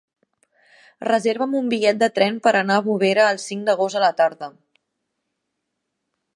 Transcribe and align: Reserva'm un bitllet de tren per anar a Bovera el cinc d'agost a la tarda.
Reserva'm 1.07 1.53
un 1.59 1.67
bitllet 1.73 1.99
de 2.05 2.09
tren 2.15 2.41
per 2.47 2.55
anar 2.61 2.79
a 2.81 2.85
Bovera 2.89 3.29
el 3.35 3.41
cinc 3.45 3.69
d'agost 3.71 4.01
a 4.01 4.05
la 4.07 4.11
tarda. 4.23 4.53